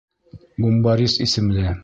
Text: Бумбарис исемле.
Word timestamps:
Бумбарис 0.65 1.19
исемле. 1.27 1.69